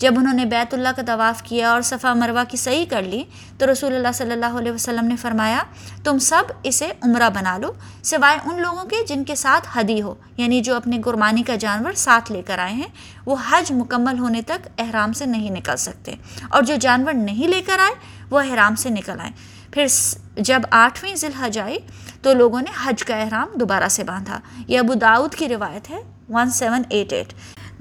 جب 0.00 0.14
انہوں 0.16 0.34
نے 0.34 0.44
بیت 0.44 0.74
اللہ 0.74 0.88
کا 0.96 1.02
طواف 1.06 1.42
کیا 1.42 1.70
اور 1.70 1.82
صفا 1.82 2.14
مروہ 2.14 2.44
کی 2.48 2.56
صحیح 2.56 2.84
کر 2.90 3.02
لی، 3.02 3.24
تو 3.58 3.72
رسول 3.72 3.94
اللہ 3.94 4.08
صلی 4.14 4.32
اللہ 4.32 4.58
علیہ 4.58 4.72
وسلم 4.72 5.04
نے 5.04 5.16
فرمایا، 5.16 5.62
تم 6.04 6.18
سب 6.18 6.42
اسے 6.62 6.88
عمرہ 7.02 7.30
بنا 7.30 7.58
لو، 7.58 7.72
سوائے 8.02 8.38
ان 8.44 8.62
لوگوں 8.62 8.84
کے 8.84 8.96
جن 9.06 9.24
کے 9.24 9.34
ساتھ 9.34 9.78
حدی 9.78 10.02
ہو 10.02 10.14
یعنی 10.36 10.60
جو 10.60 10.76
اپنے 10.76 11.02
قربانی 11.02 11.42
کا 11.42 11.56
جانور 11.56 11.92
ساتھ 11.92 12.32
لے 12.32 12.42
کر 12.42 12.58
آئے 12.58 12.72
ہیں، 12.72 12.88
وہ 13.26 13.36
حج 13.50 13.72
مکمل 13.72 14.18
ہونے 14.18 14.42
تک 14.42 14.68
احرام 14.78 15.12
سے 15.12 15.26
نہیں 15.26 15.50
نکل 15.50 15.76
سکتے۔ 15.76 16.14
اور 16.48 16.62
جو 16.62 16.74
جانور 16.80 17.12
نہیں 17.12 17.48
لے 17.48 17.62
کر 17.62 17.78
آئے، 17.78 17.94
وہ 18.30 18.40
احرام 18.40 18.74
سے 18.74 18.90
نکل 18.90 19.20
آئے۔ 19.20 19.30
پھر 19.70 19.86
جب 20.36 20.60
آٹھویں 20.70 21.14
ذی 21.14 21.26
الحج 21.26 21.58
آئی، 21.58 21.78
تو 22.22 22.34
لوگوں 22.34 22.60
نے 22.60 22.70
حج 22.84 23.04
کا 23.04 23.16
احرام 23.16 23.48
دوبارہ 23.54 23.88
سے 23.88 24.04
باندھا۔ 24.04 24.40
یہ 24.66 24.78
ابو 24.78 24.94
داود 24.94 25.34
کی 25.34 25.48
روایت 25.48 25.90
ہے 25.90 25.98
ون 26.28 26.50
سیون 26.50 26.82
ایٹ 26.88 27.12
ایٹ 27.12 27.32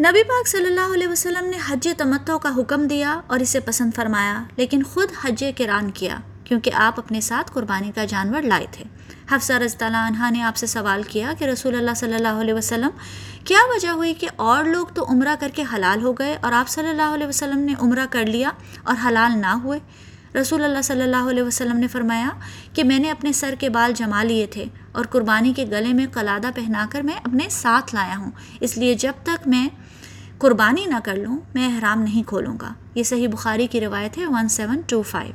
نبی 0.02 0.24
پاک 0.24 0.48
صلی 0.48 0.66
اللہ 0.66 0.94
علیہ 0.94 1.08
وسلم 1.08 1.46
نے 1.46 1.58
حج 1.68 1.88
تمتو 1.98 2.38
کا 2.40 2.50
حکم 2.58 2.88
دیا 2.88 3.20
اور 3.28 3.40
اسے 3.40 3.60
پسند 3.60 3.92
فرمایا، 3.96 4.44
لیکن 4.58 4.84
خود 4.84 5.08
حج 5.24 5.44
کران 5.58 5.92
کیا، 5.92 6.18
کیونکہ 6.44 6.74
آپ 6.74 7.00
اپنے 7.00 7.22
ساتھ 7.22 7.52
قربانی 7.54 7.92
کا 7.96 8.06
جانور 8.06 8.42
لائے 8.42 8.66
تھے۔ 8.72 8.86
حفصہ 9.32 9.54
رضی 9.54 9.84
اللہ 9.86 10.08
عنہ 10.08 10.30
نے 10.32 10.42
آپ 10.42 10.58
سے 10.58 10.68
سوال 10.68 11.04
کیا 11.04 11.34
کہ 11.40 11.46
رسول 11.46 11.76
اللہ 11.76 11.96
صلی 11.96 12.14
اللہ 12.14 12.42
علیہ 12.42 12.54
وسلم، 12.54 12.90
کیا 13.44 13.60
وجہ 13.70 13.90
ہوئی 13.90 14.14
کہ 14.14 14.28
اور 14.36 14.64
لوگ 14.64 14.86
تو 14.88 15.06
عمرہ 15.10 15.36
کر 15.40 15.50
کے 15.56 15.64
حلال 15.74 16.04
ہو 16.04 16.14
گئے 16.14 16.38
اور 16.42 16.52
آپ 16.52 16.70
صلی 16.70 16.90
اللہ 16.90 17.16
علیہ 17.16 17.28
وسلم 17.28 17.60
نے 17.60 17.74
عمرہ 17.80 18.06
کر 18.10 18.26
لیا 18.26 18.52
اور 18.84 18.96
حلال 19.08 19.38
نہ 19.38 19.56
ہوئے؟ 19.64 19.80
رسول 20.36 20.64
اللہ 20.64 20.82
صلی 20.82 21.02
اللہ 21.02 21.30
علیہ 21.30 21.44
وسلم 21.44 21.78
نے 21.78 21.88
فرمایا 21.88 22.30
کہ 22.74 22.84
میں 22.84 23.00
نے 23.00 23.12
اپنے 23.12 23.32
سر 23.34 23.56
کے 23.60 23.70
بال 23.70 23.94
جما 23.96 24.24
لیے 24.24 24.46
تھے 24.46 24.66
اور 24.92 25.06
قربانی 25.06 25.54
کے 25.54 25.66
گلے 25.72 25.94
میں 25.94 26.06
قلادہ 26.14 26.50
پہنا 26.56 26.86
کر 26.92 27.02
میں 27.02 27.16
اپنے 27.16 27.50
ساتھ 27.52 27.96
لایا 27.96 28.18
ہوں۔ 28.18 28.32
اس 28.60 28.78
لیے 28.78 28.94
جب 28.94 29.14
تک 29.24 29.48
میں 29.48 29.68
قربانی 30.40 30.86
نہ 30.86 30.96
کر 31.04 31.16
لوں، 31.16 31.38
میں 31.54 31.68
احرام 31.68 32.02
نہیں 32.02 32.24
کھولوں 32.24 32.54
گا۔ 32.62 32.72
یہ 32.96 33.04
صحیح 33.04 33.28
بخاری 33.28 33.66
کی 33.68 33.80
روایت 33.82 34.18
ہے 34.18 34.26
ون 34.26 34.48
سیون 34.50 34.82
ٹو 34.88 35.02
فائیو 35.02 35.34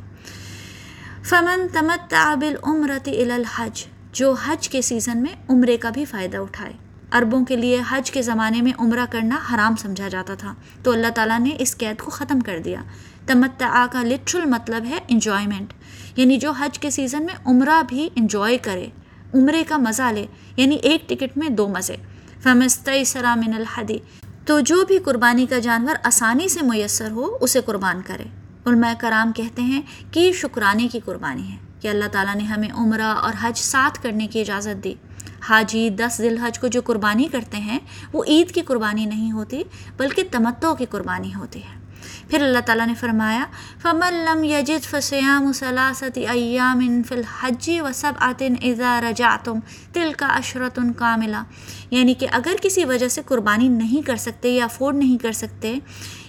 فمن 1.23 1.67
تمت 1.73 2.15
بالعمرت 2.41 3.09
الحج، 3.09 3.85
جو 4.13 4.33
حج 4.45 4.69
کے 4.69 4.83
سیزن 4.83 5.23
میں 5.23 5.35
عمرے 5.51 5.77
کا 5.77 5.91
بھی 5.91 6.05
فائدہ 6.05 6.37
اٹھائے۔ 6.37 6.73
عربوں 7.11 7.45
کے 7.45 7.57
لیے 7.57 7.83
حج 7.89 8.11
کے 8.11 8.23
زمانے 8.23 8.63
میں 8.63 8.73
عمرہ 8.79 9.05
کرنا 9.11 9.39
حرام 9.51 9.77
سمجھا 9.77 10.09
جاتا 10.09 10.35
تھا، 10.35 10.55
تو 10.83 10.93
اللہ 10.93 11.11
تعالیٰ 11.15 11.39
نے 11.41 11.57
اس 11.59 11.77
قید 11.77 12.01
کو 12.01 12.11
ختم 12.11 12.41
کر 12.41 12.59
دیا۔ 12.65 12.83
تمتع 13.27 13.85
کا 13.93 14.03
لٹرل 14.03 14.47
مطلب 14.47 14.85
ہے 14.85 14.99
انجوائمنٹ 15.09 15.73
یعنی 16.17 16.37
جو 16.37 16.51
حج 16.51 16.79
کے 16.79 16.91
سیزن 16.91 17.27
میں 17.27 17.35
عمرہ 17.47 17.81
بھی 17.89 18.09
انجوائے 18.15 18.59
کرے، 18.59 18.89
عمرے 19.35 19.63
کا 19.69 19.77
مزہ 19.79 20.11
لے 20.13 20.27
یعنی 20.57 20.77
ایک 20.83 21.09
ٹکٹ 21.09 21.39
میں 21.39 21.49
دو 21.49 21.69
مزے۔ 21.69 21.97
فمست 22.43 22.89
سرا 23.07 23.35
من 23.35 23.55
الحدی 23.55 23.99
تو 24.47 24.61
جو 24.61 24.85
بھی 24.87 24.99
قربانی 24.99 25.47
کا 25.47 25.59
جانور 25.59 25.95
آسانی 26.03 26.49
سے 26.49 26.61
میسر 26.63 27.11
ہو، 27.11 27.37
اسے 27.41 27.61
قربان 27.61 28.03
کرے۔ 28.07 28.25
علماء 28.67 28.93
کرام 28.99 29.33
کہتے 29.33 29.63
ہیں 29.63 29.83
کہ 30.11 30.21
یہ 30.21 30.33
شکرانے 30.33 30.89
کی 30.89 31.01
قربانی 31.05 31.53
ہے۔ 31.53 31.57
کہ 31.81 31.89
اللہ 31.89 32.05
تعالیٰ 32.13 32.35
نے 32.35 32.45
ہمیں 32.45 32.69
عمرہ 32.75 33.03
اور 33.03 33.33
حج 33.41 33.59
ساتھ 33.59 34.03
کرنے 34.03 34.27
کی 34.27 34.41
اجازت 34.41 34.85
دی۔ 34.85 34.95
حاجی 35.41 35.91
دس 35.91 36.19
ذی 36.19 36.29
الحج 36.29 36.59
کو 36.59 36.67
جو 36.67 36.81
قربانی 36.85 37.29
کرتے 37.33 37.57
ہیں، 37.57 37.79
وہ 38.13 38.25
عید 38.25 38.51
کی 38.51 38.61
قربانی 38.61 39.07
نہیں 39.07 39.33
ہوتی، 39.33 39.63
بلکہ 39.97 40.23
تمتو 40.31 40.75
کی 40.75 40.85
قربانی 40.91 41.35
ہوتی 41.35 41.61
ہے۔ 41.63 41.84
پھر 42.31 42.43
اللہ 42.43 42.59
تعالیٰ 42.59 42.87
نے 42.87 42.95
فرمایا 42.95 43.45
فمل 43.83 44.15
لم 44.15 44.45
یجد 44.45 44.85
فسیام 44.85 45.53
سلاست 45.53 46.19
ایام 46.29 47.03
فی 47.09 47.15
الحج 47.15 47.71
و 47.85 47.93
سب 47.95 48.13
آتن 48.21 48.55
اذا 48.63 49.01
رجعتم 49.11 49.59
تل 49.93 50.13
کا 50.13 50.27
اشرت 50.27 50.79
کا 50.97 51.17
ملا 51.17 51.43
یعنی 51.91 52.15
کہ 52.15 52.27
اگر 52.33 52.55
کسی 52.63 52.85
وجہ 52.85 53.09
سے 53.09 53.21
قربانی 53.27 53.69
نہیں 53.69 54.07
کر 54.07 54.17
سکتے 54.17 54.49
یا 54.49 54.65
افورڈ 54.65 54.97
نہیں 54.97 55.19
کر 55.19 55.33
سکتے 55.33 55.75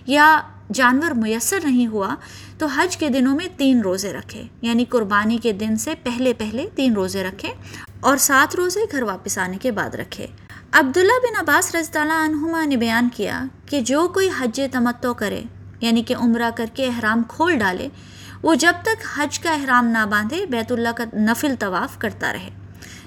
یا 0.08 0.42
جانور 0.74 1.12
میسر 1.12 1.58
نہیں 1.64 1.88
ہوا، 1.88 2.16
تو 2.58 2.66
حج 2.66 2.98
کے 2.98 3.10
دنوں 3.10 3.36
میں 3.36 3.48
تین 3.58 3.82
روزے 3.82 4.14
رکھے 4.14 4.44
یعنی 4.62 4.86
قربانی 4.86 5.38
کے 5.38 5.52
دن 5.52 5.76
سے 5.76 5.94
پہلے 6.04 6.34
پہلے 6.34 6.68
تین 6.76 6.94
روزے 6.94 7.24
رکھے 7.24 7.54
اور 8.00 8.18
سات 8.18 8.56
روزے 8.56 8.80
گھر 8.92 9.04
واپس 9.04 9.38
آنے 9.38 9.58
کے 9.58 9.72
بعد 9.72 9.96
رکھے 9.96 10.28
عبداللہ 10.72 11.20
بن 11.24 11.40
عباس 11.40 11.76
رضی 11.76 12.00
اللہ 12.00 12.14
عنہما 12.14 12.66
نے 12.66 12.78
بیان 12.78 13.10
کیا 13.16 13.46
کہ 13.66 13.82
جو 13.82 14.08
کوئی 14.08 14.30
حج 14.40 14.62
تمتو 14.72 15.14
کرے 15.14 15.44
یعنی 15.86 16.04
کہ 16.04 16.16
عمرہ 16.16 16.50
کر 16.56 16.66
کے 16.74 16.86
احرام 16.86 17.22
کھول 17.28 17.58
ڈالے، 17.58 17.88
وہ 18.44 18.56
جب 18.56 18.74
تک 18.82 19.06
حج 19.18 19.40
کا 19.40 19.52
احرام 19.52 19.86
نہ 19.86 20.06
باندھے، 20.06 20.46
بیت 20.46 20.72
اللہ 20.72 20.90
کا 20.90 21.04
نفل 21.14 21.56
طواف 21.60 22.00
کرتا 22.00 22.34
رہے۔ 22.34 22.50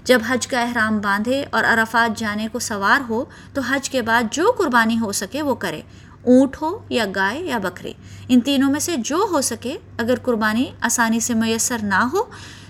جب 0.04 0.18
حج 0.28 0.46
کا 0.46 0.60
احرام 0.60 0.98
باندھے 0.98 1.44
اور 1.50 1.64
عرفات 1.64 2.18
جانے 2.18 2.48
کو 2.52 2.58
سوار 2.58 3.00
ہو، 3.08 3.24
تو 3.54 3.60
حج 3.60 3.90
کے 3.90 4.02
بعد 4.02 4.22
جو 4.30 4.52
قربانی 4.58 4.98
ہو 5.00 5.12
سکے 5.12 5.42
وہ 5.42 5.54
کرے۔ 5.54 5.80
اونٹ 6.24 6.62
ہو 6.62 6.78
یا 6.88 7.04
گائے 7.14 7.40
یا 7.40 7.58
بکری 7.58 7.92
ان 8.28 8.40
تینوں 8.40 8.70
میں 8.70 8.80
سے 8.80 8.96
جو 8.96 9.26
ہو 9.30 9.40
سکے، 9.40 9.76
اگر 9.98 10.14
قربانی 10.22 10.66
آسانی 10.80 11.20
سے 11.20 11.34
میسر 11.34 11.76
نہ 11.82 12.08
ہو، 12.12 12.24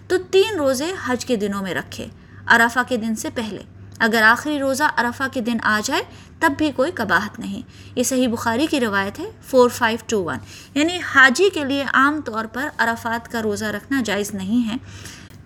تو 0.09 0.19
تین 0.31 0.57
روزے 0.57 0.93
حج 1.07 1.25
کے 1.25 1.37
دنوں 1.37 1.63
میں 1.63 1.75
رکھے۔ 1.75 2.07
عرفہ 2.47 2.81
کے 2.89 2.97
دن 2.97 3.17
سے 3.17 3.31
پہلے۔ 3.35 3.78
اگر 3.99 4.23
آخری 4.23 4.59
روزہ 4.59 4.85
عرفہ 4.97 5.25
کے 5.33 5.41
دن 5.41 5.57
آ 5.63 5.79
جائے، 5.85 6.03
تب 6.41 6.53
بھی 6.59 6.71
کوئی 6.73 6.93
کباہت 6.95 7.39
نہیں۔ 7.39 7.63
یہ 7.95 8.03
صحیح 8.03 8.29
بخاری 8.29 8.67
کی 8.67 8.81
روایت 8.81 9.19
ہے 9.19 9.31
فور 9.43 9.69
فائیو 9.69 9.99
ٹو 10.07 10.23
ون 10.25 10.39
یعنی 10.75 10.99
حاجی 11.05 11.49
کے 11.55 11.65
لیے 11.65 11.85
عام 11.95 12.21
طور 12.21 12.45
پر 12.45 12.69
عرفات 12.79 13.31
کا 13.33 13.43
روزہ 13.43 13.65
رکھنا 13.67 14.03
جائز 14.05 14.35
نہیں 14.35 14.69
ہے، 14.69 14.77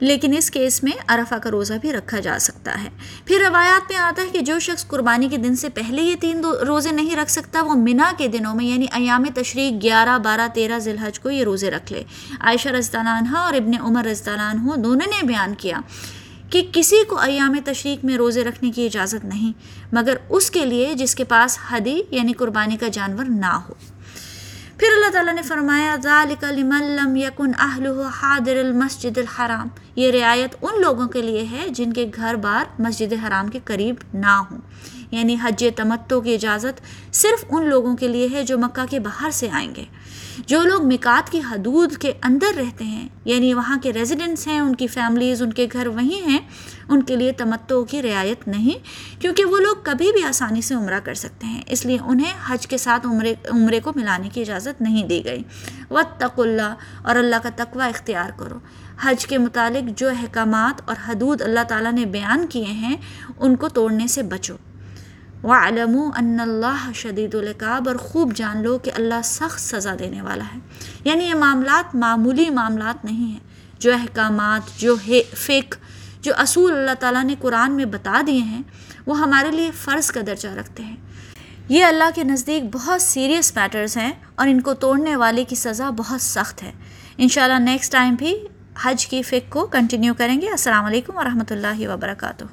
لیکن 0.00 0.34
اس 0.36 0.50
کیس 0.50 0.82
میں 0.82 0.92
عرفہ 1.08 1.34
کا 1.34 1.50
روزہ 1.50 1.74
بھی 1.80 1.92
رکھا 1.92 2.20
جا 2.20 2.38
سکتا 2.40 2.72
ہے۔ 2.82 2.88
پھر 3.24 3.40
روایات 3.40 3.90
میں 3.90 3.98
آتا 3.98 4.22
ہے 4.22 4.28
کہ 4.28 4.40
جو 4.40 4.58
شخص 4.58 4.86
قربانی 4.86 5.28
کے 5.28 5.36
دن 5.36 5.56
سے 5.56 5.68
پہلے 5.68 6.02
یہ 6.02 6.16
تین 6.20 6.44
روزے 6.66 6.92
نہیں 6.92 7.16
رکھ 7.16 7.30
سکتا، 7.30 7.62
وہ 7.62 7.74
منا 7.78 8.10
کے 8.18 8.28
دنوں 8.28 8.54
میں 8.54 8.64
یعنی 8.64 8.86
ایام 8.92 9.24
تشریق 9.34 9.82
گیارہ، 9.82 10.18
بارہ، 10.18 10.48
تیرہ 10.54 10.78
ذی 10.78 10.90
الحج 10.90 11.20
کو 11.20 11.30
یہ 11.30 11.44
روزے 11.44 11.70
رکھ 11.70 11.92
لے۔ 11.92 12.02
عائشہ 12.40 12.68
رضطان 12.68 13.06
عنہ 13.08 13.36
اور 13.36 13.54
ابن 13.54 13.80
عمر 13.80 14.04
رضطان 14.04 14.40
عنہ 14.40 14.76
دونوں 14.76 15.06
نے 15.06 15.26
بیان 15.26 15.54
کیا۔ 15.54 15.80
کہ 16.52 16.66
کسی 16.72 16.96
کو 17.08 17.18
ایام 17.18 17.56
تشریق 17.64 18.04
میں 18.04 18.16
روزے 18.16 18.44
رکھنے 18.44 18.70
کی 18.70 18.86
اجازت 18.86 19.24
نہیں، 19.24 19.52
مگر 19.92 20.16
اس 20.28 20.50
کے 20.50 20.64
لیے 20.64 20.94
جس 20.94 21.14
کے 21.14 21.24
پاس 21.24 21.58
حدی 21.70 22.02
یعنی 22.10 22.32
قربانی 22.32 22.76
کا 22.76 22.88
جانور 22.92 23.24
نہ 23.24 23.46
ہو۔ 23.46 23.74
پھر 24.78 24.88
اللہ 24.96 25.10
تعالیٰ 25.10 25.34
نے 25.34 25.42
فرمایا، 25.42 25.96
ذالک 26.02 26.44
لمن 26.44 26.84
لم 26.84 27.16
یکن 27.16 27.52
اہلہ 27.58 28.08
حاضر 28.22 28.56
المسجد 28.56 29.18
الحرام۔ 29.18 29.68
یہ 29.96 30.10
رعایت 30.10 30.56
ان 30.62 30.80
لوگوں 30.80 31.08
کے 31.08 31.22
لیے 31.22 31.46
ہے 31.50 31.68
جن 31.68 31.92
کے 31.92 32.10
گھر 32.16 32.34
بار 32.34 32.82
مسجد 32.82 33.12
حرام 33.12 33.48
کے 33.48 33.58
قریب 33.64 33.94
نہ 34.14 34.42
ہوں۔ 34.50 34.58
یعنی 35.10 35.36
حج 35.42 35.64
تمتو 35.76 36.20
کی 36.20 36.34
اجازت 36.34 36.80
صرف 37.14 37.44
ان 37.50 37.68
لوگوں 37.68 37.96
کے 37.96 38.08
لیے 38.08 38.28
ہے 38.32 38.42
جو 38.42 38.58
مکہ 38.58 38.86
کے 38.90 39.00
باہر 39.00 39.30
سے 39.30 39.50
آئیں 39.50 39.74
گے۔ 39.74 39.84
جو 40.46 40.62
لوگ 40.62 40.86
مکات 40.86 41.30
کی 41.30 41.40
حدود 41.50 41.96
کے 41.96 42.12
اندر 42.22 42.56
رہتے 42.56 42.84
ہیں 42.84 43.08
یعنی 43.24 43.54
وہاں 43.54 43.78
کے 43.82 43.92
ریزیڈنٹس 43.92 44.46
ہیں، 44.46 44.60
ان 44.60 44.74
کی 44.74 44.86
فیملیز 44.86 45.42
ان 45.42 45.52
کے 45.52 45.66
گھر 45.72 45.86
وہیں 45.86 46.28
ہیں، 46.28 46.38
ان 46.88 47.02
کے 47.02 47.16
لیے 47.16 47.32
تمتو 47.32 47.84
کی 47.84 48.02
رعایت 48.02 48.48
نہیں، 48.48 48.78
کیونکہ 49.20 49.44
وہ 49.44 49.58
لوگ 49.58 49.76
کبھی 49.82 50.12
بھی 50.12 50.22
آسانی 50.22 50.60
سے 50.60 50.74
عمرہ 50.74 51.00
کر 51.04 51.14
سکتے 51.14 51.46
ہیں۔ 51.46 51.62
اس 51.66 51.86
لیے 51.86 51.98
انہیں 52.04 52.32
حج 52.46 52.66
کے 52.66 52.78
ساتھ 52.78 53.06
عمرے 53.06 53.34
عمرے 53.50 53.80
کو 53.80 53.92
ملانے 53.96 54.28
کی 54.28 54.40
اجازت 54.40 54.82
نہیں 54.82 55.06
دی 55.06 55.24
گئی۔ 55.24 55.42
و 55.90 55.98
اللہ 56.38 56.74
اور 57.02 57.16
اللہ 57.16 57.36
کا 57.42 57.48
تقوی 57.56 57.88
اختیار 57.88 58.30
کرو۔ 58.36 58.58
حج 59.02 59.26
کے 59.26 59.38
متعلق 59.38 59.98
جو 59.98 60.08
احکامات 60.08 60.82
اور 60.84 60.96
حدود 61.08 61.42
اللہ 61.42 61.64
تعالیٰ 61.68 61.92
نے 61.92 62.04
بیان 62.04 62.46
کیے 62.46 62.64
ہیں، 62.64 62.96
ان 63.38 63.56
کو 63.56 63.68
توڑنے 63.68 64.06
سے 64.06 64.22
بچو۔ 64.22 64.56
وعلم 65.44 66.10
ان 66.16 66.40
اللہ 66.40 66.90
شدید 66.94 67.34
القاب 67.34 67.88
اور 67.88 67.96
خوب 67.96 68.34
جان 68.34 68.62
لو 68.62 68.78
کہ 68.78 68.90
اللہ 68.94 69.14
سخت 69.24 69.60
سزا 69.60 69.94
دینے 69.98 70.22
والا 70.22 70.44
ہے۔ 70.54 70.60
یعنی 71.04 71.24
یہ 71.24 71.34
معاملات 71.34 71.94
معمولی 71.94 72.50
معاملات 72.50 73.04
نہیں 73.04 73.32
ہیں۔ 73.32 73.40
جو 73.78 73.94
احکامات، 73.94 74.80
جو 74.80 74.96
فک 75.36 75.74
جو 76.20 76.32
اصول 76.38 76.72
اللہ 76.72 76.94
تعالیٰ 77.00 77.24
نے 77.24 77.34
قرآن 77.38 77.72
میں 77.72 77.84
بتا 77.84 78.20
دیے 78.26 78.40
ہیں، 78.40 78.62
وہ 79.06 79.18
ہمارے 79.18 79.50
لیے 79.50 79.70
فرض 79.70 80.10
کا 80.10 80.20
درجہ 80.26 80.48
رکھتے 80.48 80.82
ہیں۔ 80.82 80.96
یہ 81.68 81.84
اللہ 81.84 82.04
کے 82.14 82.24
نزدیک 82.24 82.62
بہت 82.72 83.02
سیریس 83.02 83.56
میٹرز 83.56 83.96
ہیں 83.96 84.12
اور 84.34 84.48
ان 84.48 84.60
کو 84.60 84.74
توڑنے 84.74 85.16
والے 85.16 85.44
کی 85.44 85.56
سزا 85.56 85.90
بہت 85.90 86.20
سخت 86.20 86.62
ہے۔ 86.62 86.72
انشاءاللہ 87.16 87.58
نیکسٹ 87.58 87.92
ٹائم 87.92 88.14
بھی 88.14 88.38
حج 88.82 89.06
کی 89.06 89.22
فک 89.22 89.52
کو 89.52 89.66
کنٹینیو 89.66 90.14
کریں 90.14 90.40
گے۔ 90.40 90.50
السلام 90.50 90.84
علیکم 90.84 91.16
ورحمۃ 91.16 91.50
اللہ 91.50 91.88
وبرکاتہ۔ 91.88 92.44